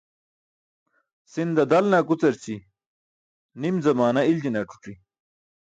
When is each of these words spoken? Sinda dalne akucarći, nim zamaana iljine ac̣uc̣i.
Sinda 1.33 1.65
dalne 1.73 1.99
akucarći, 2.01 2.55
nim 3.61 3.75
zamaana 3.85 4.21
iljine 4.31 4.59
ac̣uc̣i. 4.65 4.93